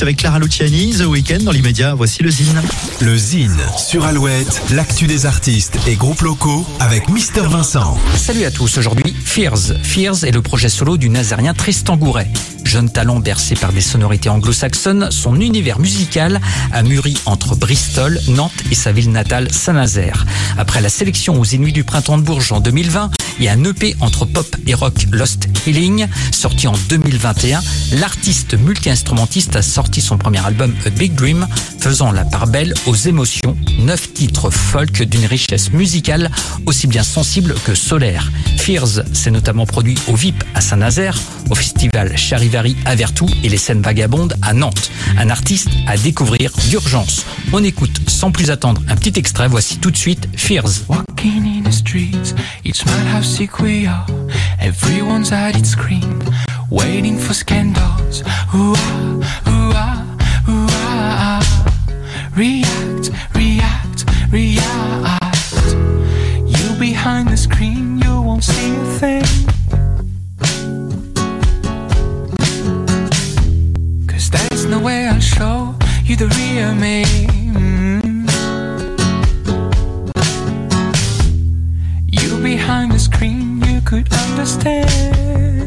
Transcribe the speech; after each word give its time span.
Avec 0.00 0.18
Clara 0.18 0.38
Luciani, 0.38 0.94
The 0.96 1.06
Weeknd 1.06 1.42
dans 1.42 1.50
l'immédiat, 1.50 1.92
voici 1.92 2.22
le 2.22 2.30
Zine. 2.30 2.62
Le 3.00 3.16
Zine 3.16 3.58
sur 3.76 4.04
Alouette, 4.04 4.62
l'actu 4.70 5.08
des 5.08 5.26
artistes 5.26 5.76
et 5.88 5.96
groupes 5.96 6.20
locaux 6.20 6.64
avec 6.78 7.08
Mister 7.08 7.40
Vincent. 7.40 7.98
Salut 8.14 8.44
à 8.44 8.52
tous, 8.52 8.78
aujourd'hui 8.78 9.12
Fears. 9.12 9.74
Fears 9.82 10.22
est 10.22 10.30
le 10.30 10.40
projet 10.40 10.68
solo 10.68 10.98
du 10.98 11.08
Nazarien 11.08 11.52
Tristan 11.52 11.96
Gouret. 11.96 12.30
Jeune 12.68 12.90
talent 12.90 13.18
bercé 13.18 13.54
par 13.54 13.72
des 13.72 13.80
sonorités 13.80 14.28
anglo-saxonnes, 14.28 15.10
son 15.10 15.40
univers 15.40 15.78
musical 15.78 16.38
a 16.70 16.82
mûri 16.82 17.16
entre 17.24 17.56
Bristol, 17.56 18.20
Nantes 18.28 18.52
et 18.70 18.74
sa 18.74 18.92
ville 18.92 19.10
natale 19.10 19.50
Saint-Nazaire. 19.50 20.26
Après 20.58 20.82
la 20.82 20.90
sélection 20.90 21.40
aux 21.40 21.46
Inuits 21.46 21.72
du 21.72 21.82
Printemps 21.82 22.18
de 22.18 22.22
Bourges 22.22 22.52
en 22.52 22.60
2020 22.60 23.10
et 23.40 23.48
un 23.48 23.64
EP 23.64 23.96
entre 24.00 24.26
pop 24.26 24.54
et 24.66 24.74
rock 24.74 25.06
Lost 25.12 25.48
Healing, 25.66 26.08
sorti 26.30 26.68
en 26.68 26.74
2021, 26.90 27.62
l'artiste 27.92 28.52
multi-instrumentiste 28.52 29.56
a 29.56 29.62
sorti 29.62 30.02
son 30.02 30.18
premier 30.18 30.44
album 30.44 30.74
A 30.84 30.90
Big 30.90 31.14
Dream, 31.14 31.48
faisant 31.80 32.12
la 32.12 32.26
part 32.26 32.48
belle 32.48 32.74
aux 32.84 32.96
émotions, 32.96 33.56
neuf 33.78 34.12
titres 34.12 34.50
folk 34.50 35.02
d'une 35.02 35.26
richesse 35.26 35.72
musicale 35.72 36.30
aussi 36.66 36.86
bien 36.86 37.02
sensible 37.02 37.54
que 37.64 37.74
solaire. 37.74 38.30
Fears 38.56 39.02
s'est 39.12 39.30
notamment 39.30 39.66
produit 39.66 39.96
au 40.08 40.14
VIP 40.14 40.44
à 40.54 40.60
Saint-Nazaire, 40.60 41.18
au 41.50 41.54
festival 41.54 42.16
Charivari 42.16 42.76
à 42.84 42.94
Vertou 42.94 43.26
et 43.42 43.48
les 43.48 43.56
scènes 43.56 43.82
vagabondes 43.82 44.36
à 44.42 44.52
Nantes. 44.52 44.90
Un 45.16 45.30
artiste 45.30 45.70
à 45.86 45.96
découvrir 45.96 46.52
d'urgence. 46.68 47.24
On 47.52 47.64
écoute 47.64 48.00
sans 48.08 48.30
plus 48.30 48.50
attendre 48.50 48.82
un 48.88 48.96
petit 48.96 49.18
extrait, 49.18 49.48
voici 49.48 49.78
tout 49.78 49.90
de 49.90 49.96
suite 49.96 50.28
Fears. 50.36 50.84
Everyone's 54.60 55.32
at 55.32 55.56
its 55.56 55.76
waiting 56.70 57.16
for 57.16 57.32
scandals. 57.32 58.22
Ah, 58.52 59.28
react. 64.38 65.66
You 66.54 66.66
behind 66.78 67.28
the 67.28 67.36
screen, 67.36 67.98
you 68.02 68.12
won't 68.26 68.44
see 68.44 68.70
a 68.84 68.86
thing. 69.00 69.28
Cause 74.10 74.26
there's 74.30 74.64
no 74.66 74.78
way 74.78 75.08
I'll 75.08 75.26
show 75.36 75.74
you 76.04 76.14
the 76.22 76.28
real 76.38 76.72
me. 76.84 76.98
You 82.18 82.28
behind 82.50 82.92
the 82.92 83.00
screen, 83.08 83.60
you 83.68 83.80
could 83.80 84.08
understand. 84.24 85.57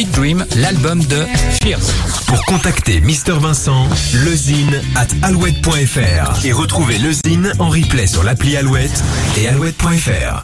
Big 0.00 0.10
Dream, 0.12 0.46
l'album 0.56 1.04
de 1.04 1.26
Fears. 1.62 1.92
Pour 2.26 2.42
contacter 2.46 3.02
Mister 3.02 3.34
Vincent, 3.34 3.86
lezine 4.24 4.80
at 4.96 5.08
alouette.fr 5.20 6.42
et 6.42 6.52
retrouver 6.52 6.96
le 6.96 7.12
Zine 7.12 7.52
en 7.58 7.68
replay 7.68 8.06
sur 8.06 8.22
l'appli 8.22 8.56
Alouette 8.56 9.04
et 9.36 9.46
alouette.fr. 9.46 10.42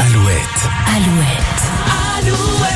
Alouette. 0.00 0.58
Alouette. 0.88 2.73